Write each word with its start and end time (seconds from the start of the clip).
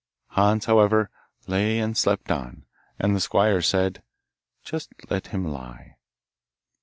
Hans, 0.29 0.65
however, 0.65 1.11
lay 1.45 1.77
and 1.77 1.95
slept 1.95 2.31
on, 2.31 2.65
and 2.97 3.15
the 3.15 3.19
squire 3.19 3.61
said, 3.61 4.01
'Just 4.63 4.89
let 5.11 5.27
him 5.27 5.45
lie. 5.45 5.97